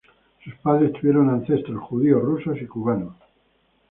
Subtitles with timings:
[0.43, 3.13] Sus padres tuvieron ancestros judíos rusos y cubanos.